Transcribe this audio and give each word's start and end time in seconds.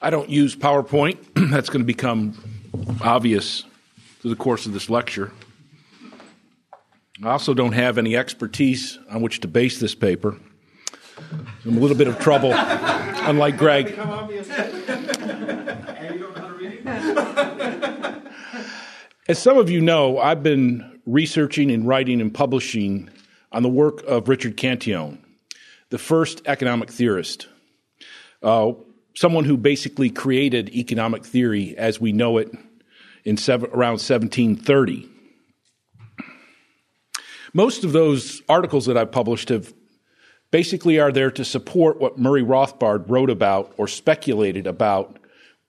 I 0.00 0.10
don't 0.10 0.28
use 0.28 0.54
PowerPoint. 0.54 1.18
That's 1.50 1.70
going 1.70 1.80
to 1.80 1.86
become 1.86 2.34
obvious 3.00 3.64
through 4.20 4.30
the 4.30 4.36
course 4.36 4.66
of 4.66 4.72
this 4.72 4.90
lecture. 4.90 5.32
I 7.22 7.30
also 7.30 7.54
don't 7.54 7.72
have 7.72 7.96
any 7.96 8.16
expertise 8.16 8.98
on 9.10 9.22
which 9.22 9.40
to 9.40 9.48
base 9.48 9.80
this 9.80 9.94
paper. 9.94 10.36
I'm 11.64 11.76
a 11.76 11.80
little 11.80 11.96
bit 11.96 12.08
of 12.08 12.18
trouble, 12.18 12.52
unlike 12.54 13.56
Greg. 13.56 13.98
As 19.28 19.40
some 19.40 19.58
of 19.58 19.70
you 19.70 19.80
know, 19.80 20.18
I've 20.18 20.42
been 20.42 21.00
researching 21.06 21.70
and 21.70 21.88
writing 21.88 22.20
and 22.20 22.32
publishing 22.32 23.10
on 23.50 23.62
the 23.62 23.68
work 23.68 24.02
of 24.04 24.28
Richard 24.28 24.56
Cantillon, 24.56 25.18
the 25.90 25.98
first 25.98 26.42
economic 26.46 26.90
theorist, 26.90 27.48
uh, 28.42 28.72
someone 29.16 29.44
who 29.44 29.56
basically 29.56 30.10
created 30.10 30.68
economic 30.68 31.24
theory 31.24 31.76
as 31.76 32.00
we 32.00 32.12
know 32.12 32.36
it 32.38 32.50
in 33.24 33.36
around 33.48 33.98
1730. 33.98 35.08
Most 37.54 37.82
of 37.82 37.92
those 37.92 38.42
articles 38.48 38.84
that 38.86 38.98
I've 38.98 39.10
published 39.10 39.48
have 39.48 39.72
basically 40.50 41.00
are 41.00 41.10
there 41.10 41.30
to 41.30 41.44
support 41.44 41.98
what 41.98 42.18
Murray 42.18 42.42
Rothbard 42.42 43.08
wrote 43.08 43.30
about 43.30 43.72
or 43.78 43.88
speculated 43.88 44.66
about 44.66 45.18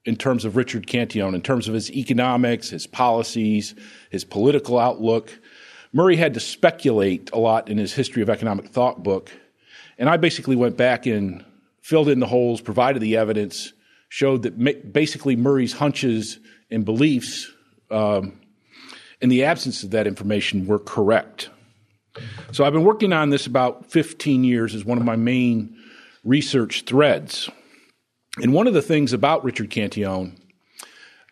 in 0.04 0.18
terms 0.18 0.44
of 0.44 0.58
Richard 0.58 0.86
Cantillon, 0.86 1.34
in 1.34 1.42
terms 1.42 1.70
of 1.70 1.74
his 1.74 1.90
economics, 1.92 2.70
his 2.70 2.86
policies, 2.86 3.76
his 4.10 4.26
political 4.26 4.78
outlook. 4.78 5.38
Murray 5.94 6.18
had 6.18 6.34
to 6.34 6.40
speculate 6.42 7.30
a 7.32 7.40
lot 7.40 7.70
in 7.70 7.78
his 7.78 7.94
History 7.94 8.22
of 8.22 8.30
Economic 8.30 8.68
Thought 8.68 9.04
book. 9.04 9.32
And 9.98 10.10
I 10.10 10.18
basically 10.18 10.58
went 10.58 10.76
back 10.76 11.06
and 11.06 11.46
filled 11.88 12.10
in 12.10 12.20
the 12.20 12.28
holes, 12.28 12.60
provided 12.60 13.02
the 13.02 13.16
evidence, 13.16 13.72
showed 14.10 14.42
that 14.42 14.92
basically 14.92 15.38
Murray's 15.38 15.72
hunches 15.72 16.38
and 16.70 16.84
beliefs, 16.84 17.50
um, 17.90 18.42
in 19.22 19.30
the 19.30 19.46
absence 19.46 19.84
of 19.84 19.92
that 19.92 20.06
information, 20.06 20.68
were 20.68 20.80
correct. 20.80 21.50
So 22.52 22.66
I've 22.66 22.74
been 22.74 22.84
working 22.84 23.14
on 23.14 23.30
this 23.30 23.48
about 23.48 23.86
15 23.86 24.44
years 24.44 24.76
as 24.76 24.84
one 24.84 24.98
of 24.98 25.06
my 25.06 25.16
main 25.16 25.78
research 26.26 26.82
threads. 26.82 27.50
And 28.42 28.52
one 28.52 28.68
of 28.68 28.74
the 28.74 28.82
things 28.82 29.14
about 29.14 29.46
Richard 29.46 29.70
Cantillon 29.70 30.38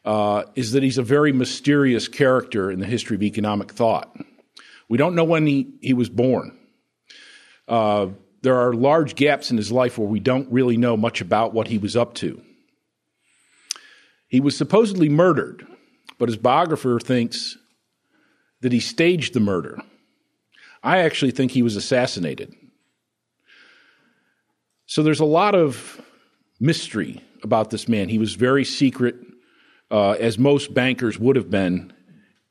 uh, 0.06 0.44
is 0.56 0.72
that 0.72 0.84
he's 0.84 0.98
a 0.98 1.04
very 1.04 1.34
mysterious 1.34 2.08
character 2.08 2.72
in 2.72 2.80
the 2.80 2.86
history 2.86 3.18
of 3.18 3.24
economic 3.24 3.74
thought. 3.74 4.16
We 4.88 4.98
don't 4.98 5.16
know 5.16 5.26
when 5.26 5.46
he, 5.48 5.74
he 5.82 5.94
was 5.94 6.08
born. 6.08 6.58
Uh, 7.68 8.08
there 8.46 8.60
are 8.60 8.74
large 8.74 9.16
gaps 9.16 9.50
in 9.50 9.58
his 9.58 9.72
life 9.72 9.98
where 9.98 10.08
we 10.08 10.20
don't 10.20 10.52
really 10.52 10.78
know 10.78 10.96
much 10.96 11.20
about 11.20 11.52
what 11.52 11.68
he 11.68 11.80
was 11.80 11.96
up 11.96 12.14
to. 12.14 12.40
He 14.28 14.40
was 14.40 14.56
supposedly 14.56 15.10
murdered, 15.10 15.66
but 16.20 16.30
his 16.30 16.38
biographer 16.38 17.00
thinks 17.00 17.58
that 18.62 18.72
he 18.72 18.80
staged 18.80 19.34
the 19.34 19.40
murder. 19.40 19.80
I 20.84 21.00
actually 21.00 21.32
think 21.32 21.52
he 21.52 21.64
was 21.64 21.76
assassinated. 21.76 22.54
So 24.86 25.02
there's 25.02 25.20
a 25.20 25.26
lot 25.26 25.56
of 25.56 26.00
mystery 26.60 27.24
about 27.42 27.72
this 27.72 27.88
man. 27.88 28.10
He 28.10 28.20
was 28.20 28.36
very 28.36 28.64
secret, 28.64 29.16
uh, 29.90 30.12
as 30.12 30.38
most 30.38 30.72
bankers 30.72 31.18
would 31.18 31.36
have 31.36 31.50
been 31.50 31.92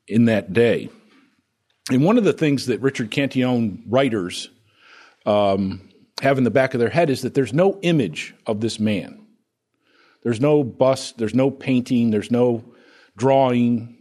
in 0.09 0.25
that 0.25 0.51
day. 0.51 0.89
And 1.89 2.03
one 2.03 2.17
of 2.17 2.25
the 2.25 2.33
things 2.33 2.65
that 2.65 2.81
Richard 2.81 3.11
Cantillon 3.11 3.81
writers 3.87 4.49
um, 5.25 5.81
have 6.21 6.37
in 6.37 6.43
the 6.43 6.51
back 6.51 6.73
of 6.73 6.79
their 6.79 6.89
head 6.89 7.09
is 7.09 7.21
that 7.21 7.33
there's 7.33 7.53
no 7.53 7.79
image 7.81 8.33
of 8.45 8.61
this 8.61 8.79
man. 8.79 9.25
There's 10.23 10.41
no 10.41 10.63
bust, 10.63 11.17
there's 11.17 11.35
no 11.35 11.51
painting, 11.51 12.09
there's 12.11 12.31
no 12.31 12.63
drawing 13.17 13.97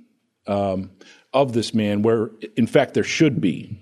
um, 0.46 0.90
of 1.32 1.52
this 1.52 1.74
man, 1.74 2.02
where 2.02 2.30
in 2.56 2.66
fact 2.66 2.94
there 2.94 3.04
should 3.04 3.40
be. 3.40 3.78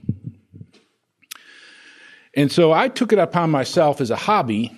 And 2.35 2.51
so 2.51 2.73
I 2.73 2.89
took 2.89 3.13
it 3.13 3.19
upon 3.19 3.51
myself 3.51 4.01
as 4.01 4.11
a 4.11 4.17
hobby 4.17 4.73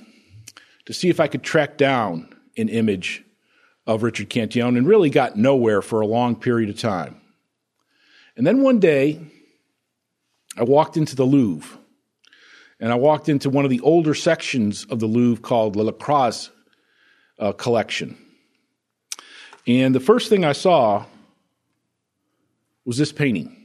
to 0.86 0.92
see 0.92 1.08
if 1.08 1.20
I 1.20 1.28
could 1.28 1.42
track 1.42 1.78
down 1.78 2.28
an 2.56 2.68
image 2.68 3.24
of 3.86 4.02
Richard 4.02 4.28
Cantillon 4.28 4.76
and 4.76 4.86
really 4.86 5.10
got 5.10 5.36
nowhere 5.36 5.82
for 5.82 6.00
a 6.00 6.06
long 6.06 6.36
period 6.36 6.70
of 6.70 6.78
time. 6.78 7.20
And 8.36 8.46
then 8.46 8.62
one 8.62 8.80
day, 8.80 9.20
I 10.56 10.64
walked 10.64 10.96
into 10.96 11.14
the 11.16 11.24
Louvre 11.24 11.78
and 12.84 12.92
I 12.92 12.96
walked 12.96 13.30
into 13.30 13.48
one 13.48 13.64
of 13.64 13.70
the 13.70 13.80
older 13.80 14.12
sections 14.12 14.84
of 14.90 15.00
the 15.00 15.06
Louvre 15.06 15.40
called 15.40 15.72
the 15.72 15.82
La 15.82 15.92
Caze 15.92 16.50
uh, 17.38 17.52
collection. 17.52 18.14
And 19.66 19.94
the 19.94 20.00
first 20.00 20.28
thing 20.28 20.44
I 20.44 20.52
saw 20.52 21.06
was 22.84 22.98
this 22.98 23.10
painting 23.10 23.56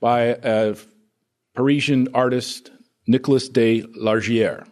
by 0.00 0.36
a 0.42 0.74
Parisian 1.54 2.08
artist, 2.12 2.72
Nicolas 3.06 3.48
de 3.48 3.82
Largillière. 3.82 4.66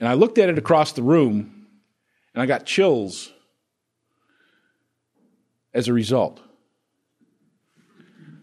And 0.00 0.08
I 0.08 0.14
looked 0.14 0.38
at 0.38 0.48
it 0.48 0.58
across 0.58 0.94
the 0.94 1.04
room 1.04 1.68
and 2.34 2.42
I 2.42 2.46
got 2.46 2.66
chills 2.66 3.32
as 5.72 5.86
a 5.86 5.92
result. 5.92 6.40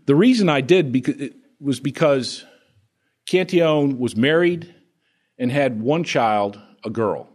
The 0.06 0.16
reason 0.16 0.48
I 0.48 0.62
did 0.62 0.94
because, 0.94 1.32
was 1.60 1.82
because 1.82 2.46
Cantillon 3.26 4.00
was 4.00 4.16
married 4.16 4.74
and 5.38 5.52
had 5.52 5.82
one 5.82 6.04
child, 6.04 6.60
a 6.84 6.90
girl. 6.90 7.30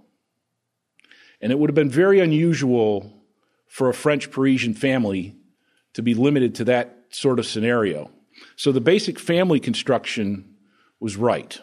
And 1.40 1.52
it 1.52 1.58
would 1.58 1.70
have 1.70 1.74
been 1.74 1.90
very 1.90 2.20
unusual 2.20 3.12
for 3.68 3.88
a 3.88 3.94
French 3.94 4.30
Parisian 4.30 4.74
family 4.74 5.34
to 5.94 6.02
be 6.02 6.14
limited 6.14 6.54
to 6.56 6.64
that 6.64 6.96
sort 7.10 7.38
of 7.38 7.46
scenario. 7.46 8.10
So 8.56 8.72
the 8.72 8.80
basic 8.80 9.18
family 9.18 9.60
construction 9.60 10.56
was 11.00 11.16
right. 11.16 11.60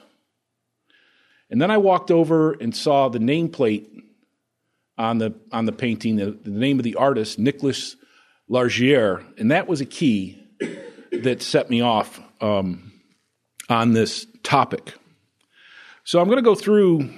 And 1.49 1.61
then 1.61 1.69
I 1.69 1.77
walked 1.77 2.11
over 2.11 2.53
and 2.53 2.75
saw 2.75 3.09
the 3.09 3.19
nameplate 3.19 3.87
on 4.97 5.17
the 5.17 5.33
on 5.51 5.65
the 5.65 5.71
painting, 5.71 6.15
the, 6.15 6.31
the 6.31 6.49
name 6.49 6.79
of 6.79 6.83
the 6.83 6.95
artist, 6.95 7.39
Nicholas 7.39 7.95
Largillière, 8.49 9.25
and 9.39 9.51
that 9.51 9.67
was 9.67 9.81
a 9.81 9.85
key 9.85 10.37
that 11.11 11.41
set 11.41 11.69
me 11.69 11.81
off 11.81 12.19
um, 12.41 12.90
on 13.71 13.93
this 13.93 14.27
topic. 14.43 14.93
So 16.03 16.19
I'm 16.19 16.25
going 16.25 16.37
to 16.37 16.43
go 16.43 16.55
through 16.55 17.09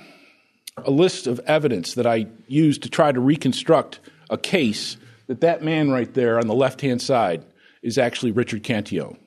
a 0.77 0.91
list 0.91 1.27
of 1.27 1.39
evidence 1.41 1.95
that 1.95 2.05
I 2.05 2.27
used 2.47 2.83
to 2.83 2.89
try 2.89 3.11
to 3.11 3.19
reconstruct 3.19 3.99
a 4.29 4.37
case 4.37 4.97
that 5.27 5.41
that 5.41 5.63
man 5.63 5.89
right 5.89 6.13
there 6.13 6.39
on 6.39 6.47
the 6.47 6.53
left 6.53 6.81
hand 6.81 7.01
side 7.01 7.43
is 7.81 7.97
actually 7.97 8.31
Richard 8.31 8.63
Cantillon. 8.63 9.17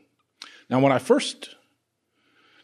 Now, 0.71 0.81
when 0.81 0.93
I 0.93 0.99
first 0.99 1.55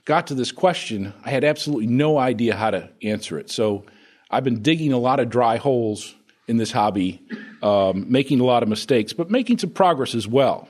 got 0.04 0.28
to 0.28 0.34
this 0.34 0.52
question, 0.52 1.12
I 1.24 1.30
had 1.30 1.44
absolutely 1.44 1.86
no 1.86 2.18
idea 2.18 2.56
how 2.56 2.70
to 2.70 2.90
answer 3.02 3.38
it. 3.38 3.50
So 3.50 3.84
I've 4.30 4.44
been 4.44 4.62
digging 4.62 4.92
a 4.92 4.98
lot 4.98 5.20
of 5.20 5.28
dry 5.28 5.56
holes 5.56 6.14
in 6.48 6.56
this 6.56 6.72
hobby, 6.72 7.20
um, 7.62 8.10
making 8.10 8.40
a 8.40 8.44
lot 8.44 8.62
of 8.62 8.68
mistakes, 8.68 9.12
but 9.12 9.30
making 9.30 9.58
some 9.58 9.70
progress 9.70 10.14
as 10.14 10.26
well. 10.26 10.68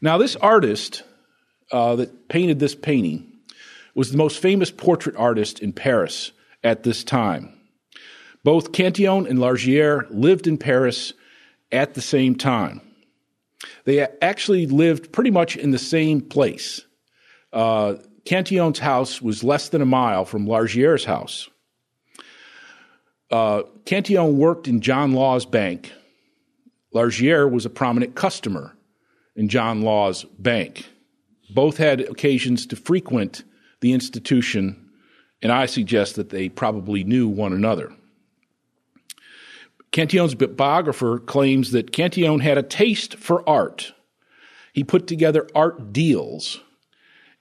Now, 0.00 0.18
this 0.18 0.36
artist 0.36 1.02
uh, 1.72 1.96
that 1.96 2.28
painted 2.28 2.58
this 2.58 2.74
painting 2.74 3.32
was 3.94 4.10
the 4.10 4.18
most 4.18 4.38
famous 4.38 4.70
portrait 4.70 5.16
artist 5.16 5.60
in 5.60 5.72
Paris 5.72 6.32
at 6.62 6.82
this 6.82 7.02
time. 7.02 7.52
Both 8.44 8.72
Cantillon 8.72 9.26
and 9.26 9.38
Largillière 9.38 10.06
lived 10.10 10.46
in 10.46 10.58
Paris 10.58 11.12
at 11.72 11.94
the 11.94 12.00
same 12.00 12.34
time. 12.34 12.80
They 13.84 14.06
actually 14.22 14.66
lived 14.66 15.12
pretty 15.12 15.30
much 15.30 15.56
in 15.56 15.70
the 15.70 15.78
same 15.78 16.20
place. 16.20 16.82
Uh, 17.52 17.94
Cantillon's 18.24 18.78
house 18.78 19.22
was 19.22 19.42
less 19.42 19.68
than 19.70 19.82
a 19.82 19.86
mile 19.86 20.24
from 20.24 20.46
Largillière's 20.46 21.04
house. 21.04 21.48
Uh, 23.30 23.62
Cantillon 23.84 24.36
worked 24.36 24.68
in 24.68 24.80
John 24.80 25.12
Law's 25.12 25.46
bank. 25.46 25.92
Largillière 26.94 27.50
was 27.50 27.66
a 27.66 27.70
prominent 27.70 28.14
customer 28.14 28.76
in 29.34 29.48
John 29.48 29.82
Law's 29.82 30.24
bank. 30.38 30.86
Both 31.50 31.76
had 31.76 32.00
occasions 32.00 32.66
to 32.66 32.76
frequent 32.76 33.44
the 33.80 33.92
institution, 33.92 34.90
and 35.42 35.52
I 35.52 35.66
suggest 35.66 36.16
that 36.16 36.30
they 36.30 36.48
probably 36.48 37.04
knew 37.04 37.28
one 37.28 37.52
another. 37.52 37.92
Cantillon's 39.92 40.34
biographer 40.34 41.18
claims 41.18 41.70
that 41.70 41.92
Cantillon 41.92 42.40
had 42.40 42.58
a 42.58 42.62
taste 42.62 43.16
for 43.16 43.48
art. 43.48 43.92
He 44.72 44.84
put 44.84 45.06
together 45.06 45.48
art 45.54 45.92
deals 45.92 46.60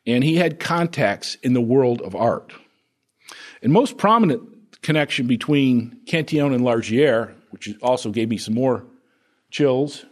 and 0.07 0.23
he 0.23 0.35
had 0.35 0.59
contacts 0.59 1.35
in 1.43 1.53
the 1.53 1.61
world 1.61 2.01
of 2.01 2.15
art. 2.15 2.53
And 3.61 3.73
most 3.73 3.97
prominent 3.97 4.81
connection 4.81 5.27
between 5.27 5.99
Cantillon 6.05 6.53
and 6.53 6.63
Largillière, 6.63 7.33
which 7.49 7.73
also 7.81 8.11
gave 8.11 8.29
me 8.29 8.37
some 8.37 8.53
more 8.53 8.85
chills, 9.49 10.05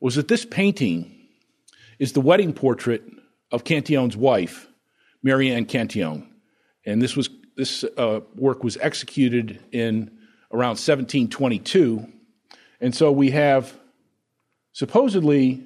was 0.00 0.14
that 0.14 0.28
this 0.28 0.44
painting 0.44 1.21
is 2.02 2.14
the 2.14 2.20
wedding 2.20 2.52
portrait 2.52 3.00
of 3.52 3.62
Cantillon's 3.62 4.16
wife, 4.16 4.66
Marianne 5.22 5.64
Cantillon. 5.64 6.28
And 6.84 7.00
this 7.00 7.14
was 7.14 7.30
this 7.56 7.84
uh, 7.96 8.22
work 8.34 8.64
was 8.64 8.76
executed 8.78 9.60
in 9.70 10.10
around 10.50 10.80
1722. 10.80 12.04
And 12.80 12.92
so 12.92 13.12
we 13.12 13.30
have 13.30 13.72
supposedly 14.72 15.64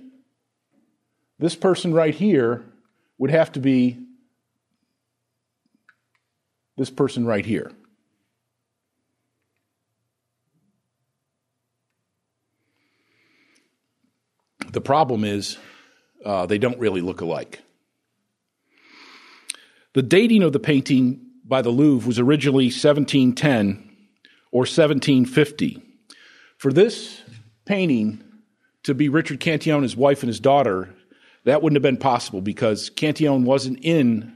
this 1.38 1.56
person 1.56 1.94
right 1.94 2.14
here 2.14 2.66
would 3.16 3.30
have 3.30 3.52
to 3.52 3.60
be 3.60 3.98
this 6.76 6.90
person 6.90 7.24
right 7.24 7.46
here. 7.46 7.72
The 14.70 14.82
problem 14.82 15.24
is 15.24 15.56
uh, 16.26 16.44
they 16.44 16.58
don't 16.58 16.78
really 16.78 17.00
look 17.00 17.20
alike. 17.20 17.60
The 19.94 20.02
dating 20.02 20.42
of 20.42 20.52
the 20.52 20.58
painting 20.58 21.24
by 21.44 21.62
the 21.62 21.70
Louvre 21.70 22.06
was 22.06 22.18
originally 22.18 22.66
1710 22.66 23.90
or 24.50 24.60
1750. 24.60 25.82
For 26.58 26.72
this 26.72 27.22
painting 27.64 28.22
to 28.82 28.94
be 28.94 29.08
Richard 29.08 29.40
Cantillon, 29.40 29.82
his 29.82 29.96
wife, 29.96 30.22
and 30.22 30.28
his 30.28 30.40
daughter, 30.40 30.92
that 31.44 31.62
wouldn't 31.62 31.76
have 31.76 31.82
been 31.82 31.96
possible 31.96 32.40
because 32.40 32.90
Cantillon 32.90 33.44
wasn't 33.44 33.78
in 33.82 34.32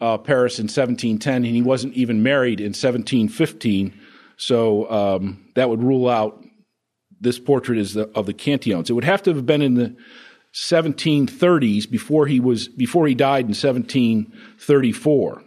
uh, 0.00 0.18
Paris 0.18 0.58
in 0.58 0.64
1710 0.64 1.44
and 1.44 1.46
he 1.46 1.62
wasn't 1.62 1.94
even 1.94 2.22
married 2.22 2.60
in 2.60 2.66
1715. 2.66 3.92
So 4.36 4.90
um, 4.90 5.48
that 5.56 5.68
would 5.68 5.82
rule 5.82 6.08
out 6.08 6.42
this 7.20 7.38
portrait 7.38 7.78
is 7.78 7.94
the, 7.94 8.08
of 8.14 8.26
the 8.26 8.34
Cantillons. 8.34 8.88
It 8.88 8.92
would 8.92 9.04
have 9.04 9.22
to 9.24 9.34
have 9.34 9.46
been 9.46 9.62
in 9.62 9.74
the 9.74 9.96
1730s 10.56 11.88
before 11.90 12.26
he 12.26 12.40
was 12.40 12.66
before 12.66 13.06
he 13.06 13.14
died 13.14 13.44
in 13.44 13.48
1734. 13.50 15.42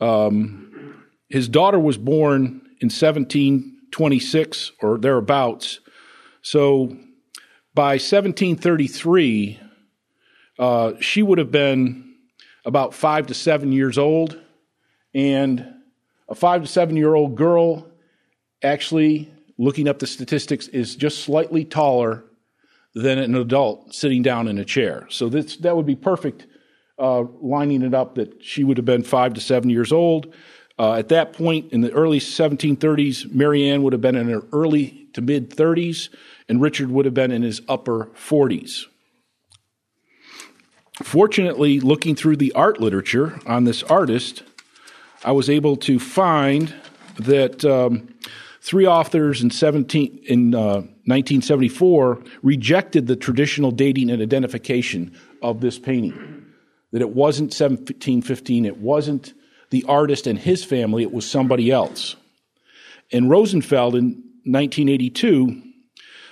Um, 0.00 1.02
his 1.30 1.48
daughter 1.48 1.78
was 1.78 1.96
born 1.96 2.60
in 2.82 2.90
1726 2.90 4.72
or 4.82 4.98
thereabouts. 4.98 5.80
So 6.42 6.94
by 7.72 7.92
1733, 7.94 9.58
uh, 10.58 10.92
she 11.00 11.22
would 11.22 11.38
have 11.38 11.50
been 11.50 12.16
about 12.66 12.92
five 12.92 13.28
to 13.28 13.34
seven 13.34 13.72
years 13.72 13.96
old, 13.96 14.38
and 15.14 15.66
a 16.28 16.34
five 16.34 16.60
to 16.60 16.68
seven 16.68 16.98
year 16.98 17.14
old 17.14 17.34
girl 17.34 17.88
actually, 18.62 19.32
looking 19.56 19.88
up 19.88 20.00
the 20.00 20.06
statistics, 20.06 20.68
is 20.68 20.96
just 20.96 21.24
slightly 21.24 21.64
taller 21.64 22.24
than 22.94 23.18
an 23.18 23.34
adult 23.34 23.94
sitting 23.94 24.22
down 24.22 24.48
in 24.48 24.58
a 24.58 24.64
chair. 24.64 25.06
So 25.10 25.28
this, 25.28 25.56
that 25.58 25.76
would 25.76 25.86
be 25.86 25.96
perfect, 25.96 26.46
uh, 26.98 27.24
lining 27.40 27.82
it 27.82 27.94
up 27.94 28.14
that 28.14 28.42
she 28.42 28.64
would 28.64 28.76
have 28.76 28.86
been 28.86 29.02
five 29.02 29.34
to 29.34 29.40
seven 29.40 29.68
years 29.70 29.92
old. 29.92 30.32
Uh, 30.78 30.94
at 30.94 31.08
that 31.08 31.32
point, 31.32 31.72
in 31.72 31.80
the 31.80 31.92
early 31.92 32.18
1730s, 32.18 33.32
Marianne 33.32 33.82
would 33.82 33.92
have 33.92 34.02
been 34.02 34.16
in 34.16 34.28
her 34.28 34.42
early 34.52 35.08
to 35.12 35.20
mid 35.20 35.50
30s, 35.50 36.08
and 36.48 36.60
Richard 36.60 36.90
would 36.90 37.04
have 37.04 37.14
been 37.14 37.30
in 37.30 37.42
his 37.42 37.62
upper 37.68 38.06
40s. 38.16 38.86
Fortunately, 41.02 41.80
looking 41.80 42.14
through 42.14 42.36
the 42.36 42.52
art 42.52 42.80
literature 42.80 43.40
on 43.46 43.64
this 43.64 43.82
artist, 43.84 44.44
I 45.24 45.32
was 45.32 45.50
able 45.50 45.76
to 45.78 45.98
find 45.98 46.74
that 47.16 47.64
um, 47.64 48.14
three 48.64 48.86
authors 48.86 49.42
in, 49.42 49.50
17, 49.50 50.20
in 50.24 50.54
uh, 50.54 50.76
1974 51.06 52.22
rejected 52.42 53.06
the 53.06 53.14
traditional 53.14 53.70
dating 53.70 54.08
and 54.10 54.22
identification 54.22 55.14
of 55.42 55.60
this 55.60 55.78
painting. 55.78 56.46
That 56.92 57.02
it 57.02 57.10
wasn't 57.10 57.48
1715, 57.48 58.64
it 58.64 58.78
wasn't 58.78 59.34
the 59.68 59.84
artist 59.86 60.26
and 60.26 60.38
his 60.38 60.64
family, 60.64 61.02
it 61.02 61.12
was 61.12 61.28
somebody 61.30 61.70
else. 61.70 62.16
And 63.12 63.28
Rosenfeld 63.28 63.96
in 63.96 64.22
1982 64.44 65.62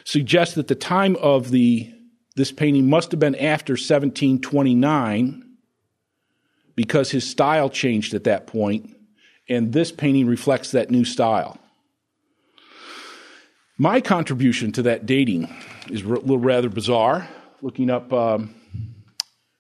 suggests 0.05 0.55
that 0.55 0.69
the 0.69 0.75
time 0.75 1.17
of 1.17 1.51
the 1.51 1.93
this 2.35 2.51
painting 2.51 2.89
must 2.89 3.11
have 3.11 3.21
been 3.21 3.35
after 3.35 3.75
1729 3.75 5.45
because 6.75 7.11
his 7.11 7.29
style 7.29 7.69
changed 7.69 8.15
at 8.15 8.25
that 8.25 8.47
point, 8.47 8.97
and 9.51 9.75
this 9.75 9.93
painting 9.93 10.27
reflects 10.27 10.71
that 10.71 10.91
new 10.91 11.05
style. 11.05 11.59
My 13.79 14.01
contribution 14.01 14.71
to 14.73 14.83
that 14.83 15.07
dating 15.07 15.49
is 15.89 16.03
a 16.03 16.09
little 16.09 16.39
rather 16.39 16.69
bizarre. 16.69 17.29
Looking 17.63 17.89
up 17.89 18.13
um, 18.13 18.55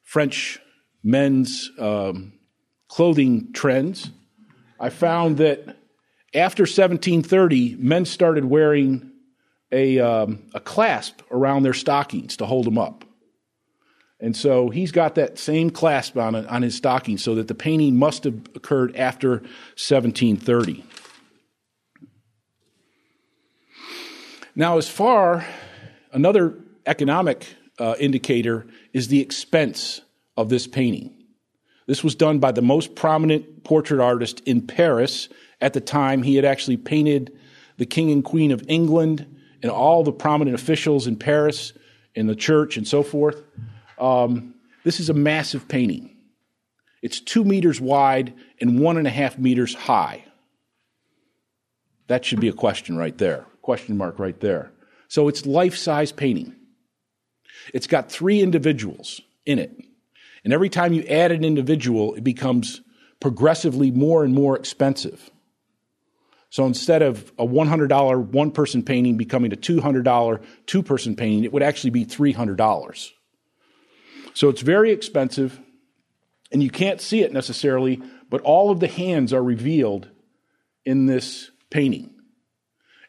French 0.03 0.61
men's 1.03 1.71
um, 1.79 2.35
clothing 2.89 3.53
trends, 3.55 4.11
I 4.79 4.91
found 4.91 5.39
that 5.39 5.77
after 6.35 6.65
1730, 6.65 7.77
men 7.79 8.05
started 8.05 8.45
wearing 8.45 9.13
a, 9.71 9.99
um, 9.99 10.43
a 10.53 10.61
clasp 10.61 11.23
around 11.31 11.63
their 11.63 11.73
stockings 11.73 12.37
to 12.37 12.47
hold 12.47 12.67
them 12.67 12.77
up. 12.77 13.05
And 14.21 14.37
so 14.37 14.69
he's 14.69 14.93
got 14.93 15.15
that 15.15 15.39
same 15.39 15.71
clasp 15.71 16.17
on, 16.17 16.35
on 16.35 16.63
his 16.63 16.77
stocking, 16.77 17.17
so 17.17 17.35
that 17.37 17.49
the 17.49 17.55
painting 17.55 17.97
must 17.97 18.25
have 18.25 18.41
occurred 18.55 18.95
after 18.95 19.31
1730. 19.31 20.85
Now, 24.55 24.77
as 24.77 24.87
far, 24.87 25.47
another 26.13 26.59
economic 26.85 27.47
uh, 27.79 27.95
indicator 27.99 28.67
is 28.93 29.09
the 29.09 29.21
expense 29.21 30.03
of 30.37 30.51
this 30.51 30.67
painting. 30.67 31.15
This 31.87 32.05
was 32.05 32.15
done 32.15 32.39
by 32.39 32.53
the 32.53 32.61
most 32.61 32.95
prominent 32.95 33.65
portrait 33.65 34.01
artist 34.01 34.41
in 34.41 34.67
Paris 34.67 35.31
at 35.63 35.73
the 35.73 35.81
time. 35.81 36.23
He 36.23 36.37
had 36.37 36.45
actually 36.45 36.77
painted 36.77 37.39
the 37.79 37.87
King 37.87 38.11
and 38.11 38.23
Queen 38.23 38.53
of 38.53 38.63
England 38.69 39.27
and 39.63 39.71
all 39.71 40.05
the 40.05 40.13
prominent 40.13 40.55
officials 40.55 41.07
in 41.07 41.17
Paris, 41.17 41.73
in 42.15 42.27
the 42.27 42.37
church, 42.37 42.77
and 42.77 42.87
so 42.87 43.03
forth. 43.03 43.43
Um, 43.99 44.55
this 44.85 45.01
is 45.01 45.09
a 45.09 45.15
massive 45.15 45.67
painting. 45.67 46.15
It's 47.01 47.21
two 47.21 47.45
meters 47.45 47.81
wide 47.81 48.35
and 48.61 48.79
one 48.79 48.99
and 48.99 49.07
a 49.07 49.11
half 49.11 49.39
meters 49.39 49.75
high. 49.75 50.25
That 52.09 52.25
should 52.25 52.41
be 52.41 52.49
a 52.49 52.53
question 52.53 52.99
right 52.99 53.17
there 53.17 53.47
question 53.63 53.97
mark 53.97 54.19
right 54.19 54.39
there. 54.41 54.73
So 55.09 55.29
it's 55.29 55.47
life 55.47 55.77
size 55.77 56.13
painting. 56.13 56.55
It's 57.73 57.87
got 57.87 58.11
three 58.11 58.41
individuals 58.41 59.21
in 59.47 59.59
it. 59.59 59.73
And 60.45 60.53
every 60.53 60.69
time 60.69 60.93
you 60.93 61.05
add 61.05 61.31
an 61.31 61.45
individual, 61.45 62.15
it 62.15 62.25
becomes 62.25 62.81
progressively 63.21 63.91
more 63.91 64.25
and 64.25 64.35
more 64.35 64.57
expensive. 64.57 65.31
So 66.51 66.67
instead 66.67 67.01
of 67.01 67.33
a 67.39 67.47
$100 67.47 68.27
one 68.27 68.51
person 68.51 68.83
painting 68.83 69.17
becoming 69.17 69.53
a 69.53 69.57
$200 69.57 70.43
two 70.67 70.83
person 70.83 71.17
painting, 71.17 71.45
it 71.45 71.53
would 71.53 71.63
actually 71.63 71.91
be 71.91 72.05
$300. 72.05 73.11
So 74.35 74.49
it's 74.49 74.63
very 74.63 74.91
expensive, 74.91 75.61
and 76.51 76.63
you 76.63 76.71
can't 76.71 77.01
see 77.01 77.23
it 77.23 77.33
necessarily, 77.33 78.03
but 78.29 78.41
all 78.43 78.71
of 78.71 78.81
the 78.81 78.89
hands 78.89 79.33
are 79.33 79.43
revealed 79.43 80.09
in 80.85 81.07
this 81.07 81.51
painting 81.71 82.12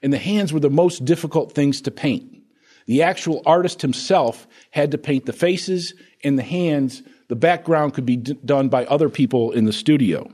and 0.03 0.13
the 0.13 0.19
hands 0.19 0.51
were 0.53 0.59
the 0.59 0.69
most 0.69 1.05
difficult 1.05 1.53
things 1.53 1.81
to 1.81 1.91
paint. 1.91 2.29
The 2.85 3.01
actual 3.01 3.41
artist 3.45 3.81
himself 3.81 4.45
had 4.71 4.91
to 4.91 4.97
paint 4.97 5.25
the 5.25 5.33
faces 5.33 5.93
and 6.23 6.37
the 6.37 6.43
hands. 6.43 7.01
The 7.29 7.35
background 7.37 7.93
could 7.93 8.05
be 8.05 8.17
d- 8.17 8.37
done 8.45 8.67
by 8.67 8.85
other 8.85 9.09
people 9.09 9.51
in 9.51 9.63
the 9.63 9.71
studio. 9.71 10.29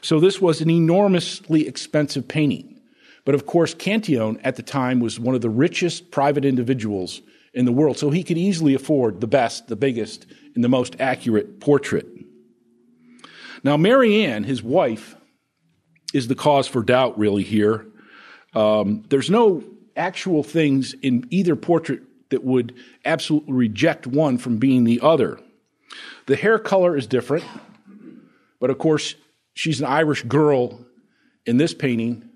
So 0.00 0.20
this 0.20 0.40
was 0.40 0.60
an 0.60 0.70
enormously 0.70 1.66
expensive 1.66 2.28
painting. 2.28 2.80
But 3.24 3.34
of 3.34 3.44
course, 3.44 3.74
Cantillon 3.74 4.38
at 4.44 4.54
the 4.54 4.62
time 4.62 5.00
was 5.00 5.18
one 5.18 5.34
of 5.34 5.40
the 5.40 5.50
richest 5.50 6.12
private 6.12 6.44
individuals 6.44 7.22
in 7.52 7.64
the 7.64 7.72
world, 7.72 7.98
so 7.98 8.10
he 8.10 8.22
could 8.22 8.38
easily 8.38 8.74
afford 8.74 9.20
the 9.20 9.26
best, 9.26 9.66
the 9.66 9.74
biggest, 9.74 10.26
and 10.54 10.62
the 10.62 10.68
most 10.68 10.94
accurate 11.00 11.58
portrait. 11.58 12.06
Now, 13.64 13.76
Marianne, 13.76 14.44
his 14.44 14.62
wife, 14.62 15.16
is 16.14 16.28
the 16.28 16.36
cause 16.36 16.68
for 16.68 16.82
doubt, 16.82 17.18
really, 17.18 17.42
here. 17.42 17.86
Um, 18.56 19.04
there's 19.10 19.28
no 19.28 19.62
actual 19.96 20.42
things 20.42 20.94
in 21.02 21.26
either 21.30 21.54
portrait 21.54 22.02
that 22.30 22.42
would 22.42 22.74
absolutely 23.04 23.52
reject 23.52 24.06
one 24.06 24.38
from 24.38 24.56
being 24.56 24.84
the 24.84 25.00
other. 25.02 25.38
The 26.24 26.36
hair 26.36 26.58
color 26.58 26.96
is 26.96 27.06
different, 27.06 27.44
but 28.58 28.70
of 28.70 28.78
course, 28.78 29.14
she's 29.52 29.80
an 29.80 29.86
Irish 29.86 30.22
girl 30.22 30.80
in 31.44 31.58
this 31.58 31.74
painting. 31.74 32.30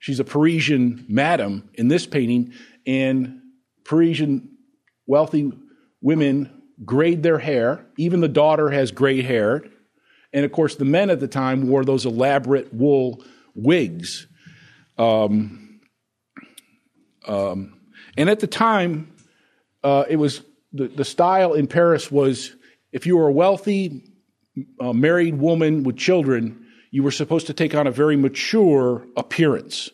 She's 0.00 0.20
a 0.20 0.24
Parisian 0.24 1.06
madam 1.08 1.70
in 1.74 1.86
this 1.86 2.04
painting, 2.04 2.52
and 2.84 3.40
Parisian 3.84 4.56
wealthy 5.06 5.52
women 6.02 6.62
grayed 6.84 7.22
their 7.22 7.38
hair. 7.38 7.86
Even 7.96 8.20
the 8.20 8.28
daughter 8.28 8.70
has 8.70 8.90
gray 8.90 9.22
hair. 9.22 9.62
And 10.32 10.44
of 10.44 10.50
course, 10.50 10.74
the 10.74 10.84
men 10.84 11.10
at 11.10 11.20
the 11.20 11.28
time 11.28 11.68
wore 11.68 11.84
those 11.84 12.04
elaborate 12.04 12.74
wool 12.74 13.22
wigs 13.54 14.26
um, 14.98 15.80
um, 17.26 17.80
and 18.16 18.30
at 18.30 18.40
the 18.40 18.46
time, 18.46 19.12
uh, 19.82 20.04
it 20.08 20.16
was 20.16 20.42
the, 20.72 20.88
the 20.88 21.04
style 21.04 21.54
in 21.54 21.66
Paris 21.66 22.10
was 22.10 22.54
if 22.92 23.06
you 23.06 23.16
were 23.16 23.28
a 23.28 23.32
wealthy, 23.32 24.04
a 24.80 24.94
married 24.94 25.38
woman 25.38 25.82
with 25.82 25.96
children, 25.96 26.66
you 26.90 27.02
were 27.02 27.10
supposed 27.10 27.48
to 27.48 27.52
take 27.52 27.74
on 27.74 27.86
a 27.86 27.90
very 27.90 28.16
mature 28.16 29.06
appearance. 29.16 29.90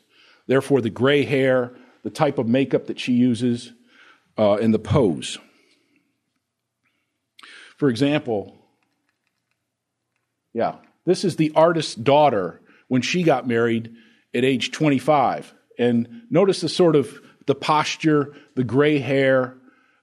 Therefore, 0.47 0.81
the 0.81 0.91
gray 0.91 1.25
hair, 1.25 1.73
the 2.03 2.11
type 2.11 2.39
of 2.39 2.47
makeup 2.47 2.87
that 2.89 3.01
she 3.01 3.13
uses, 3.13 3.73
uh, 4.37 4.57
and 4.57 4.75
the 4.75 4.79
pose. 4.79 5.39
For 7.79 7.89
example, 7.89 8.55
yeah, 10.53 10.77
this 11.07 11.25
is 11.25 11.37
the 11.37 11.53
artist's 11.55 11.95
daughter 11.95 12.61
when 12.89 13.01
she 13.01 13.23
got 13.23 13.49
married 13.49 13.95
at 14.35 14.45
age 14.45 14.71
25. 14.71 15.55
And 15.79 16.23
notice 16.31 16.61
the 16.61 16.69
sort 16.69 16.97
of 16.97 17.21
the 17.47 17.55
posture, 17.55 18.35
the 18.55 18.65
gray 18.65 18.99
hair, 18.99 19.57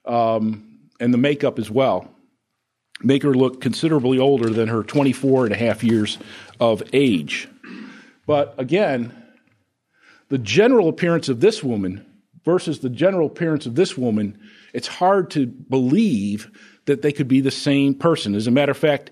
um, 0.04 0.78
and 1.00 1.12
the 1.14 1.18
makeup 1.18 1.58
as 1.58 1.70
well 1.70 2.10
make 3.02 3.22
her 3.22 3.34
look 3.34 3.60
considerably 3.60 4.18
older 4.18 4.50
than 4.50 4.68
her 4.68 4.82
24 4.82 5.46
and 5.46 5.54
a 5.54 5.56
half 5.56 5.84
years 5.84 6.18
of 6.58 6.82
age. 6.92 7.48
But 8.26 8.54
again, 8.58 9.14
the 10.28 10.38
general 10.38 10.88
appearance 10.88 11.28
of 11.28 11.40
this 11.40 11.62
woman 11.62 12.04
versus 12.44 12.80
the 12.80 12.90
general 12.90 13.28
appearance 13.28 13.66
of 13.66 13.74
this 13.74 13.96
woman, 13.96 14.38
it's 14.74 14.88
hard 14.88 15.30
to 15.30 15.46
believe 15.46 16.50
that 16.86 17.02
they 17.02 17.12
could 17.12 17.28
be 17.28 17.40
the 17.40 17.50
same 17.50 17.94
person. 17.94 18.34
As 18.34 18.46
a 18.46 18.50
matter 18.50 18.72
of 18.72 18.78
fact, 18.78 19.10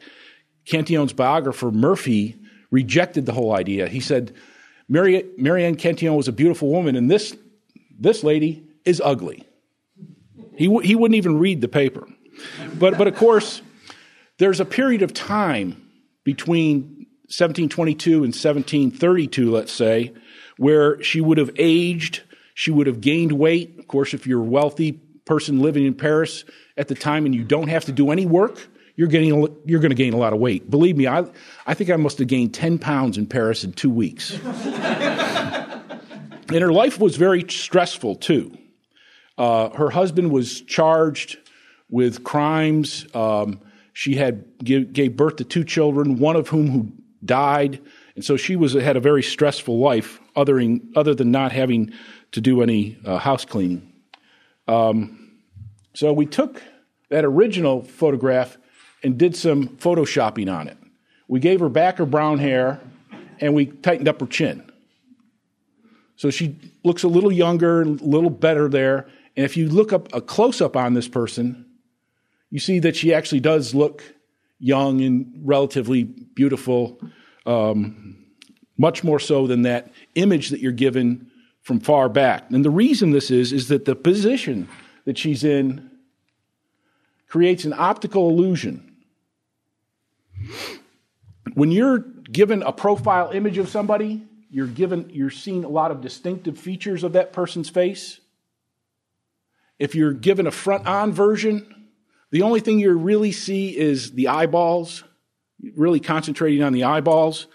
Cantillon's 0.64 1.12
biographer, 1.12 1.70
Murphy, 1.70 2.36
rejected 2.70 3.26
the 3.26 3.32
whole 3.32 3.54
idea. 3.54 3.88
He 3.88 4.00
said, 4.00 4.34
Mary, 4.88 5.24
Marianne 5.36 5.76
Cantillon 5.76 6.16
was 6.16 6.28
a 6.28 6.32
beautiful 6.32 6.70
woman, 6.70 6.96
and 6.96 7.10
this, 7.10 7.36
this 7.98 8.22
lady 8.22 8.64
is 8.84 9.02
ugly. 9.04 9.44
He, 10.56 10.64
he 10.82 10.94
wouldn't 10.94 11.16
even 11.16 11.38
read 11.38 11.60
the 11.60 11.68
paper. 11.68 12.06
But, 12.78 12.96
but 12.96 13.08
of 13.08 13.16
course, 13.16 13.62
there's 14.38 14.60
a 14.60 14.64
period 14.64 15.02
of 15.02 15.12
time 15.12 15.82
between 16.24 17.06
1722 17.28 18.16
and 18.16 18.34
1732, 18.34 19.50
let's 19.50 19.72
say, 19.72 20.12
where 20.56 21.02
she 21.02 21.20
would 21.20 21.38
have 21.38 21.50
aged, 21.56 22.22
she 22.54 22.70
would 22.70 22.86
have 22.86 23.00
gained 23.00 23.32
weight. 23.32 23.78
Of 23.78 23.88
course, 23.88 24.14
if 24.14 24.26
you're 24.26 24.40
a 24.40 24.44
wealthy 24.44 24.92
person 25.24 25.60
living 25.60 25.84
in 25.84 25.94
Paris 25.94 26.44
at 26.76 26.88
the 26.88 26.94
time 26.94 27.26
and 27.26 27.34
you 27.34 27.44
don't 27.44 27.68
have 27.68 27.84
to 27.86 27.92
do 27.92 28.10
any 28.10 28.26
work, 28.26 28.68
you're 28.96 29.08
getting 29.08 29.46
you're 29.64 29.80
going 29.80 29.90
to 29.90 29.96
gain 29.96 30.14
a 30.14 30.16
lot 30.16 30.32
of 30.32 30.40
weight. 30.40 30.68
Believe 30.70 30.96
me, 30.96 31.06
I 31.06 31.24
I 31.66 31.74
think 31.74 31.90
I 31.90 31.96
must 31.96 32.18
have 32.18 32.28
gained 32.28 32.54
10 32.54 32.78
pounds 32.78 33.18
in 33.18 33.26
Paris 33.26 33.62
in 33.62 33.72
2 33.72 33.90
weeks. 33.90 34.32
and 34.44 35.82
her 36.50 36.72
life 36.72 36.98
was 36.98 37.16
very 37.16 37.44
stressful 37.48 38.16
too. 38.16 38.56
Uh, 39.38 39.68
her 39.70 39.90
husband 39.90 40.32
was 40.32 40.62
charged 40.62 41.38
with 41.90 42.24
crimes. 42.24 43.06
Um, 43.14 43.60
she 43.92 44.14
had 44.14 44.44
give, 44.58 44.92
gave 44.92 45.16
birth 45.16 45.36
to 45.36 45.44
two 45.44 45.64
children, 45.64 46.18
one 46.18 46.36
of 46.36 46.48
whom 46.48 46.70
who 46.70 46.92
died, 47.24 47.80
and 48.14 48.24
so 48.24 48.36
she 48.36 48.56
was 48.56 48.72
had 48.72 48.96
a 48.96 49.00
very 49.00 49.22
stressful 49.22 49.78
life, 49.78 50.20
other 50.34 50.56
than, 50.56 50.92
other 50.96 51.14
than 51.14 51.30
not 51.30 51.52
having 51.52 51.92
to 52.32 52.40
do 52.40 52.62
any 52.62 52.98
uh, 53.04 53.18
house 53.18 53.44
cleaning. 53.44 53.92
Um, 54.68 55.38
so 55.94 56.12
we 56.12 56.26
took 56.26 56.62
that 57.08 57.24
original 57.24 57.82
photograph 57.82 58.58
and 59.02 59.18
did 59.18 59.36
some 59.36 59.68
photoshopping 59.68 60.52
on 60.52 60.68
it. 60.68 60.76
We 61.28 61.40
gave 61.40 61.60
her 61.60 61.68
back 61.68 61.98
her 61.98 62.06
brown 62.06 62.38
hair, 62.38 62.80
and 63.40 63.54
we 63.54 63.66
tightened 63.66 64.08
up 64.08 64.20
her 64.20 64.26
chin. 64.26 64.70
So 66.16 66.30
she 66.30 66.56
looks 66.82 67.02
a 67.02 67.08
little 67.08 67.32
younger, 67.32 67.82
a 67.82 67.84
little 67.84 68.30
better 68.30 68.68
there. 68.68 69.06
And 69.36 69.44
if 69.44 69.56
you 69.56 69.68
look 69.68 69.92
up 69.92 70.12
a 70.14 70.20
close 70.20 70.60
up 70.60 70.76
on 70.76 70.94
this 70.94 71.08
person, 71.08 71.66
you 72.50 72.58
see 72.58 72.78
that 72.78 72.96
she 72.96 73.12
actually 73.12 73.40
does 73.40 73.74
look 73.74 74.02
young 74.58 75.02
and 75.02 75.40
relatively 75.42 76.04
beautiful, 76.04 76.98
um, 77.44 78.24
much 78.78 79.04
more 79.04 79.18
so 79.18 79.46
than 79.46 79.62
that 79.62 79.92
image 80.14 80.48
that 80.50 80.60
you're 80.60 80.72
given 80.72 81.30
from 81.62 81.80
far 81.80 82.08
back. 82.08 82.50
And 82.50 82.64
the 82.64 82.70
reason 82.70 83.10
this 83.10 83.30
is, 83.30 83.52
is 83.52 83.68
that 83.68 83.84
the 83.84 83.96
position 83.96 84.68
that 85.04 85.18
she's 85.18 85.44
in 85.44 85.90
creates 87.28 87.64
an 87.64 87.74
optical 87.76 88.28
illusion. 88.30 88.96
When 91.54 91.70
you're 91.70 91.98
given 91.98 92.62
a 92.62 92.72
profile 92.72 93.30
image 93.30 93.58
of 93.58 93.68
somebody, 93.68 94.22
you're 94.50 94.66
given 94.66 95.10
you're 95.12 95.30
seeing 95.30 95.64
a 95.64 95.68
lot 95.68 95.90
of 95.90 96.00
distinctive 96.00 96.58
features 96.58 97.04
of 97.04 97.12
that 97.14 97.32
person's 97.32 97.68
face. 97.68 98.20
If 99.78 99.94
you're 99.94 100.12
given 100.12 100.46
a 100.46 100.50
front 100.50 100.86
on 100.86 101.12
version, 101.12 101.88
the 102.30 102.42
only 102.42 102.60
thing 102.60 102.78
you 102.78 102.92
really 102.92 103.32
see 103.32 103.76
is 103.76 104.12
the 104.12 104.28
eyeballs, 104.28 105.04
really 105.74 106.00
concentrating 106.00 106.62
on 106.62 106.72
the 106.72 106.84
eyeballs. 106.84 107.46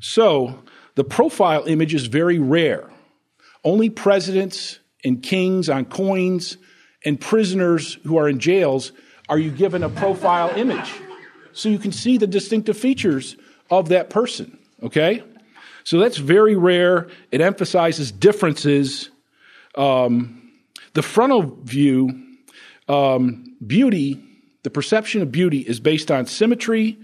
So 0.00 0.62
the 0.94 1.04
profile 1.04 1.64
image 1.66 1.94
is 1.94 2.06
very 2.06 2.38
rare. 2.38 2.90
Only 3.64 3.90
presidents 3.90 4.78
and 5.04 5.22
kings 5.22 5.68
on 5.68 5.84
coins 5.84 6.56
and 7.04 7.20
prisoners 7.20 7.98
who 8.04 8.18
are 8.18 8.28
in 8.28 8.38
jails 8.38 8.92
are 9.30 9.38
you 9.38 9.50
given 9.50 9.84
a 9.84 9.88
profile 9.88 10.50
image. 10.56 10.92
So 11.52 11.68
you 11.68 11.78
can 11.78 11.92
see 11.92 12.18
the 12.18 12.26
distinctive 12.26 12.76
features 12.76 13.36
of 13.70 13.88
that 13.88 14.10
person, 14.10 14.58
okay? 14.82 15.22
So 15.84 15.98
that's 16.00 16.16
very 16.16 16.56
rare. 16.56 17.08
It 17.30 17.40
emphasizes 17.40 18.10
differences. 18.10 19.08
Um, 19.76 20.50
the 20.94 21.02
frontal 21.02 21.42
view 21.62 22.26
um, 22.88 23.56
beauty, 23.64 24.20
the 24.64 24.70
perception 24.70 25.22
of 25.22 25.30
beauty 25.30 25.60
is 25.60 25.78
based 25.78 26.10
on 26.10 26.26
symmetry, 26.26 26.98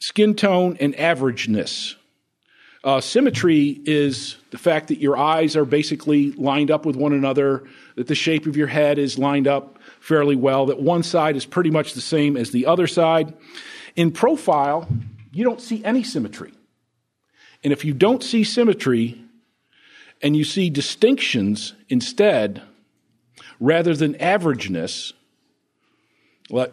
skin 0.00 0.34
tone, 0.34 0.76
and 0.80 0.92
averageness. 0.94 1.94
Uh, 2.82 3.00
symmetry 3.00 3.80
is 3.84 4.36
the 4.50 4.58
fact 4.58 4.88
that 4.88 4.98
your 4.98 5.16
eyes 5.16 5.56
are 5.56 5.64
basically 5.64 6.32
lined 6.32 6.70
up 6.72 6.84
with 6.84 6.96
one 6.96 7.12
another, 7.12 7.62
that 7.94 8.08
the 8.08 8.14
shape 8.14 8.46
of 8.46 8.56
your 8.56 8.66
head 8.66 8.98
is 8.98 9.18
lined 9.18 9.46
up 9.46 9.73
fairly 10.04 10.36
well, 10.36 10.66
that 10.66 10.78
one 10.78 11.02
side 11.02 11.34
is 11.34 11.46
pretty 11.46 11.70
much 11.70 11.94
the 11.94 12.00
same 12.00 12.36
as 12.36 12.50
the 12.50 12.66
other 12.66 12.86
side. 12.86 13.32
In 13.96 14.10
profile, 14.10 14.86
you 15.32 15.44
don't 15.44 15.62
see 15.62 15.82
any 15.82 16.02
symmetry. 16.02 16.52
And 17.62 17.72
if 17.72 17.86
you 17.86 17.94
don't 17.94 18.22
see 18.22 18.44
symmetry 18.44 19.18
and 20.20 20.36
you 20.36 20.44
see 20.44 20.68
distinctions 20.68 21.72
instead, 21.88 22.60
rather 23.58 23.94
than 23.96 24.12
averageness. 24.14 25.14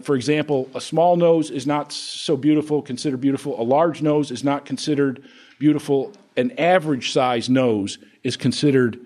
For 0.02 0.16
example, 0.16 0.70
a 0.76 0.82
small 0.82 1.16
nose 1.16 1.50
is 1.50 1.66
not 1.66 1.94
so 1.94 2.36
beautiful, 2.36 2.82
considered 2.82 3.22
beautiful. 3.22 3.60
A 3.60 3.64
large 3.64 4.02
nose 4.02 4.30
is 4.30 4.44
not 4.44 4.66
considered 4.66 5.24
beautiful. 5.58 6.12
An 6.36 6.52
average 6.60 7.12
size 7.14 7.50
nose 7.50 7.98
is 8.24 8.36
considered 8.36 9.00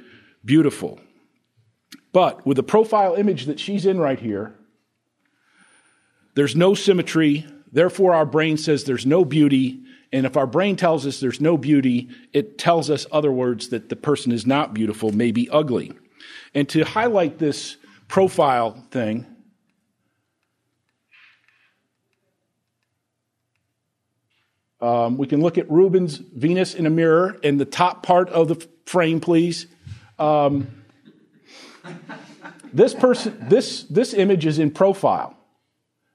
beautiful. 0.44 1.00
But 2.16 2.46
with 2.46 2.56
the 2.56 2.64
profile 2.64 3.16
image 3.16 3.44
that 3.48 3.60
she's 3.60 3.86
in 3.86 4.00
right 4.00 4.18
here, 4.18 4.56
there's 6.34 6.56
no 6.56 6.74
symmetry. 6.74 7.46
Therefore, 7.74 8.14
our 8.14 8.26
brain 8.26 8.56
says 8.56 8.86
there's 8.86 9.06
no 9.06 9.26
beauty. 9.26 9.82
And 10.14 10.26
if 10.26 10.38
our 10.38 10.48
brain 10.48 10.78
tells 10.78 11.06
us 11.06 11.20
there's 11.20 11.42
no 11.42 11.58
beauty, 11.58 12.08
it 12.32 12.58
tells 12.58 12.90
us 12.90 13.06
other 13.12 13.34
words 13.34 13.68
that 13.68 13.90
the 13.90 13.98
person 13.98 14.32
is 14.32 14.46
not 14.46 14.74
beautiful, 14.74 15.12
maybe 15.12 15.50
ugly. 15.50 15.92
And 16.54 16.70
to 16.70 16.86
highlight 16.86 17.38
this 17.38 17.76
profile 18.08 18.82
thing, 18.92 19.26
um, 24.80 25.18
we 25.18 25.28
can 25.28 25.42
look 25.42 25.58
at 25.58 25.70
Rubens' 25.70 26.16
Venus 26.16 26.76
in 26.76 26.86
a 26.86 26.90
Mirror 26.90 27.40
in 27.44 27.58
the 27.58 27.66
top 27.66 28.04
part 28.04 28.30
of 28.30 28.48
the 28.48 28.66
frame, 28.86 29.20
please. 29.20 29.68
Um, 30.18 30.85
this 32.74 32.94
person, 32.94 33.46
this, 33.50 33.84
this 33.84 34.14
image 34.14 34.46
is 34.46 34.60
in 34.60 34.72
profile. 34.72 35.38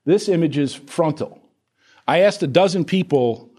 This 0.04 0.28
image 0.28 0.58
is 0.58 0.74
frontal. 0.74 1.40
I 2.06 2.20
asked 2.20 2.42
a 2.42 2.46
dozen 2.46 2.84
people 2.84 3.50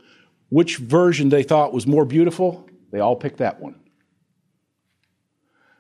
which 0.50 0.78
version 0.78 1.30
they 1.30 1.44
thought 1.44 1.74
was 1.74 1.88
more 1.88 2.06
beautiful. 2.06 2.68
They 2.92 3.00
all 3.00 3.16
picked 3.16 3.38
that 3.38 3.62
one. 3.62 3.76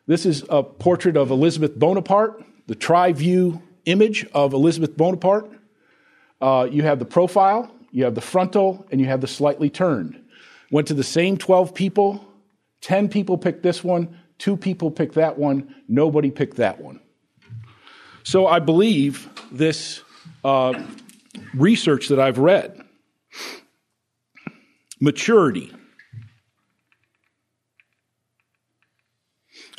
This 0.07 0.25
is 0.25 0.43
a 0.49 0.63
portrait 0.63 1.17
of 1.17 1.31
Elizabeth 1.31 1.77
Bonaparte, 1.77 2.43
the 2.67 2.75
tri 2.75 3.11
view 3.11 3.61
image 3.85 4.25
of 4.33 4.53
Elizabeth 4.53 4.95
Bonaparte. 4.95 5.51
Uh, 6.39 6.67
you 6.71 6.83
have 6.83 6.99
the 6.99 7.05
profile, 7.05 7.71
you 7.91 8.03
have 8.05 8.15
the 8.15 8.21
frontal, 8.21 8.85
and 8.91 8.99
you 8.99 9.07
have 9.07 9.21
the 9.21 9.27
slightly 9.27 9.69
turned. 9.69 10.19
Went 10.71 10.87
to 10.87 10.93
the 10.93 11.03
same 11.03 11.37
12 11.37 11.73
people. 11.73 12.25
10 12.81 13.09
people 13.09 13.37
picked 13.37 13.61
this 13.61 13.83
one, 13.83 14.17
two 14.41 14.57
people 14.57 14.89
picked 14.89 15.13
that 15.13 15.37
one, 15.37 15.75
nobody 15.87 16.31
picked 16.31 16.57
that 16.57 16.81
one. 16.81 16.99
So 18.23 18.47
I 18.47 18.57
believe 18.57 19.29
this 19.51 20.01
uh, 20.43 20.73
research 21.53 22.07
that 22.07 22.19
I've 22.19 22.39
read. 22.39 22.81
Maturity. 24.99 25.71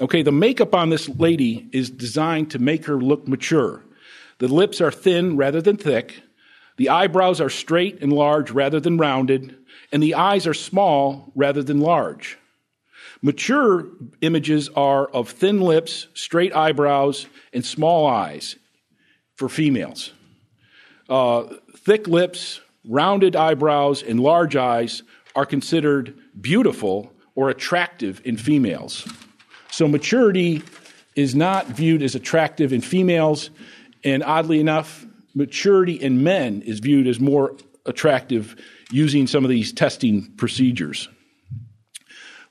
Okay, 0.01 0.23
the 0.23 0.31
makeup 0.31 0.77
on 0.77 0.91
this 0.91 1.09
lady 1.09 1.69
is 1.73 1.91
designed 1.91 2.53
to 2.53 2.61
make 2.61 2.85
her 2.87 2.99
look 2.99 3.27
mature. 3.27 3.83
The 4.39 4.47
lips 4.47 4.81
are 4.81 4.93
thin 4.93 5.37
rather 5.37 5.61
than 5.61 5.77
thick. 5.77 6.23
The 6.77 6.89
eyebrows 6.89 7.41
are 7.41 7.51
straight 7.51 8.01
and 8.01 8.13
large 8.13 8.53
rather 8.53 8.79
than 8.79 8.97
rounded, 8.97 9.57
and 9.91 10.01
the 10.01 10.15
eyes 10.15 10.47
are 10.47 10.55
small 10.55 11.33
rather 11.35 11.65
than 11.65 11.81
large. 11.81 12.39
Mature 13.23 13.87
images 14.21 14.69
are 14.71 15.07
of 15.07 15.31
thin 15.31 15.61
lips, 15.61 16.09
straight 16.15 16.55
eyebrows, 16.57 17.27
and 17.53 17.65
small 17.65 18.07
eyes 18.07 18.57
for 19.37 19.49
females. 19.49 20.13
Uh, 21.09 21.45
thick 21.77 22.09
lips, 22.09 22.61
rounded 22.89 23.37
eyebrows, 23.37 24.03
and 24.03 24.19
large 24.19 24.57
eyes 24.57 25.05
are 25.37 25.47
considered 25.47 26.19
beautiful 26.41 27.13
or 27.37 27.49
attractive 27.49 28.21
in 28.25 28.37
females. 28.37 29.09
So 29.71 29.87
maturity 29.87 30.63
is 31.15 31.35
not 31.35 31.67
viewed 31.67 32.03
as 32.03 32.15
attractive 32.15 32.73
in 32.73 32.81
females, 32.81 33.51
and 34.03 34.25
oddly 34.25 34.59
enough, 34.59 35.07
maturity 35.35 35.95
in 35.95 36.25
men 36.25 36.63
is 36.63 36.81
viewed 36.81 37.07
as 37.07 37.21
more 37.21 37.57
attractive 37.87 38.57
using 38.91 39.27
some 39.27 39.45
of 39.45 39.49
these 39.49 39.73
testing 39.73 40.27
procedures. 40.33 41.09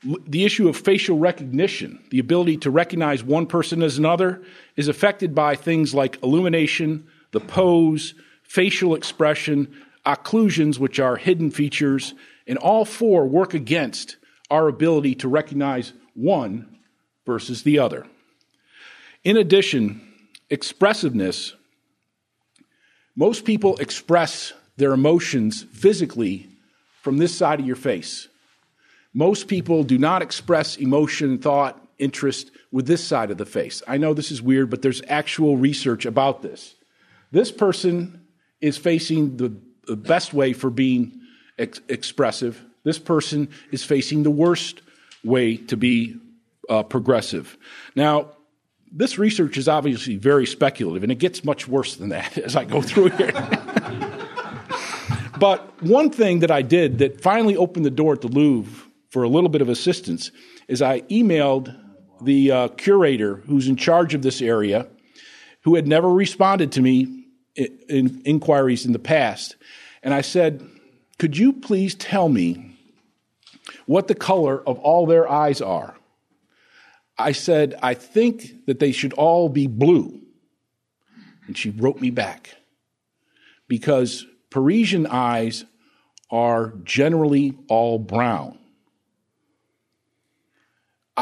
The 0.04 0.44
issue 0.44 0.68
of 0.68 0.76
facial 0.76 1.18
recognition, 1.18 2.02
the 2.10 2.18
ability 2.18 2.56
to 2.58 2.70
recognize 2.70 3.22
one 3.22 3.46
person 3.46 3.82
as 3.82 3.98
another, 3.98 4.42
is 4.76 4.88
affected 4.88 5.34
by 5.34 5.54
things 5.54 5.94
like 5.94 6.22
illumination, 6.22 7.06
the 7.30 7.40
pose, 7.40 8.14
facial 8.42 8.94
expression, 8.94 9.72
occlusions, 10.04 10.78
which 10.78 10.98
are 10.98 11.16
hidden 11.16 11.50
features, 11.50 12.14
and 12.46 12.58
all 12.58 12.84
four 12.84 13.26
work 13.26 13.54
against 13.54 14.16
our 14.50 14.66
ability 14.66 15.14
to 15.14 15.28
recognize 15.28 15.92
one 16.14 16.78
versus 17.24 17.62
the 17.62 17.78
other. 17.78 18.06
In 19.22 19.36
addition, 19.36 20.00
expressiveness 20.50 21.54
most 23.14 23.44
people 23.44 23.76
express 23.76 24.52
their 24.76 24.92
emotions 24.92 25.64
physically 25.64 26.48
from 27.02 27.18
this 27.18 27.36
side 27.36 27.60
of 27.60 27.66
your 27.66 27.76
face. 27.76 28.28
Most 29.14 29.48
people 29.48 29.84
do 29.84 29.98
not 29.98 30.22
express 30.22 30.76
emotion, 30.76 31.38
thought, 31.38 31.78
interest 31.98 32.50
with 32.70 32.86
this 32.86 33.04
side 33.04 33.30
of 33.30 33.38
the 33.38 33.46
face. 33.46 33.82
I 33.86 33.98
know 33.98 34.14
this 34.14 34.30
is 34.30 34.40
weird, 34.40 34.70
but 34.70 34.82
there's 34.82 35.02
actual 35.08 35.56
research 35.56 36.06
about 36.06 36.42
this. 36.42 36.74
This 37.30 37.52
person 37.52 38.26
is 38.60 38.78
facing 38.78 39.36
the, 39.36 39.54
the 39.86 39.96
best 39.96 40.32
way 40.32 40.52
for 40.52 40.70
being 40.70 41.20
ex- 41.58 41.80
expressive. 41.88 42.62
This 42.84 42.98
person 42.98 43.48
is 43.70 43.84
facing 43.84 44.22
the 44.22 44.30
worst 44.30 44.82
way 45.22 45.56
to 45.56 45.76
be 45.76 46.16
uh, 46.68 46.82
progressive. 46.82 47.56
Now, 47.94 48.30
this 48.90 49.18
research 49.18 49.56
is 49.56 49.68
obviously 49.68 50.16
very 50.16 50.46
speculative, 50.46 51.02
and 51.02 51.12
it 51.12 51.18
gets 51.18 51.44
much 51.44 51.68
worse 51.68 51.96
than 51.96 52.10
that 52.10 52.36
as 52.38 52.56
I 52.56 52.64
go 52.64 52.82
through 52.82 53.10
here. 53.10 53.32
but 55.38 55.82
one 55.82 56.10
thing 56.10 56.40
that 56.40 56.50
I 56.50 56.62
did 56.62 56.98
that 56.98 57.20
finally 57.20 57.56
opened 57.56 57.84
the 57.84 57.90
door 57.90 58.14
at 58.14 58.22
the 58.22 58.28
Louvre 58.28 58.91
for 59.12 59.24
a 59.24 59.28
little 59.28 59.50
bit 59.50 59.60
of 59.60 59.68
assistance 59.68 60.32
is 60.68 60.80
I 60.80 61.02
emailed 61.02 61.78
the 62.22 62.50
uh, 62.50 62.68
curator 62.68 63.36
who's 63.46 63.68
in 63.68 63.76
charge 63.76 64.14
of 64.14 64.22
this 64.22 64.40
area, 64.40 64.88
who 65.64 65.74
had 65.74 65.86
never 65.86 66.08
responded 66.08 66.72
to 66.72 66.80
me 66.80 67.26
in, 67.54 67.78
in 67.90 68.22
inquiries 68.24 68.86
in 68.86 68.92
the 68.92 68.98
past, 68.98 69.56
and 70.02 70.14
I 70.14 70.22
said, 70.22 70.66
Could 71.18 71.36
you 71.36 71.52
please 71.52 71.94
tell 71.94 72.30
me 72.30 72.74
what 73.84 74.08
the 74.08 74.14
color 74.14 74.66
of 74.66 74.78
all 74.78 75.04
their 75.04 75.30
eyes 75.30 75.60
are? 75.60 75.94
I 77.18 77.32
said, 77.32 77.78
I 77.82 77.92
think 77.92 78.64
that 78.64 78.78
they 78.78 78.92
should 78.92 79.12
all 79.12 79.50
be 79.50 79.66
blue. 79.66 80.20
And 81.46 81.58
she 81.58 81.68
wrote 81.68 82.00
me 82.00 82.08
back 82.08 82.56
because 83.68 84.24
Parisian 84.48 85.06
eyes 85.06 85.66
are 86.30 86.72
generally 86.82 87.54
all 87.68 87.98
brown. 87.98 88.58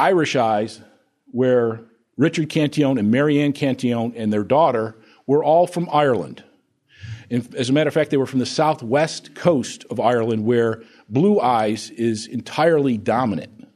Irish 0.01 0.35
eyes, 0.35 0.81
where 1.27 1.81
Richard 2.17 2.49
Cantillon 2.49 2.97
and 2.97 3.11
Marianne 3.11 3.53
Cantillon 3.53 4.13
and 4.15 4.33
their 4.33 4.43
daughter 4.43 4.95
were 5.27 5.43
all 5.43 5.67
from 5.67 5.87
Ireland. 5.91 6.43
And 7.29 7.53
as 7.55 7.69
a 7.69 7.73
matter 7.73 7.87
of 7.87 7.93
fact, 7.93 8.09
they 8.09 8.17
were 8.17 8.25
from 8.25 8.39
the 8.39 8.45
southwest 8.45 9.35
coast 9.35 9.85
of 9.89 9.99
Ireland, 9.99 10.43
where 10.45 10.83
blue 11.07 11.39
eyes 11.39 11.89
is 11.91 12.27
entirely 12.27 12.97
dominant, 12.97 13.67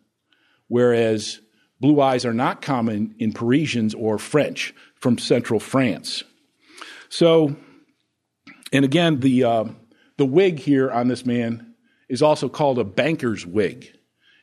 whereas 0.67 1.39
Blue 1.79 1.99
eyes 1.99 2.25
are 2.25 2.33
not 2.33 2.61
common 2.61 3.15
in 3.19 3.33
Parisians 3.33 3.93
or 3.93 4.17
French 4.17 4.73
from 4.95 5.17
central 5.17 5.59
France. 5.59 6.23
So, 7.09 7.55
and 8.71 8.85
again, 8.85 9.19
the, 9.19 9.43
uh, 9.43 9.65
the 10.17 10.25
wig 10.25 10.59
here 10.59 10.89
on 10.89 11.09
this 11.09 11.25
man 11.25 11.75
is 12.07 12.21
also 12.21 12.49
called 12.49 12.79
a 12.79 12.83
banker's 12.83 13.45
wig. 13.45 13.91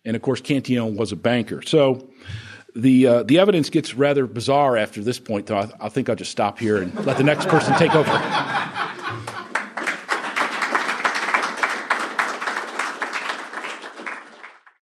And 0.04 0.16
of 0.16 0.22
course, 0.22 0.40
Cantillon 0.40 0.96
was 0.96 1.12
a 1.12 1.16
banker. 1.16 1.62
So 1.62 2.08
the, 2.74 3.06
uh, 3.06 3.22
the 3.22 3.38
evidence 3.38 3.70
gets 3.70 3.94
rather 3.94 4.26
bizarre 4.26 4.76
after 4.76 5.02
this 5.02 5.18
point, 5.18 5.46
though. 5.46 5.58
I, 5.58 5.70
I 5.80 5.88
think 5.88 6.08
I'll 6.08 6.16
just 6.16 6.30
stop 6.30 6.58
here 6.58 6.82
and 6.82 6.94
let 7.06 7.18
the 7.18 7.24
next 7.24 7.48
person 7.48 7.74
take 7.78 7.94
over. 7.94 8.10